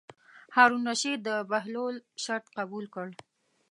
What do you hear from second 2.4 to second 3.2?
قبول کړ.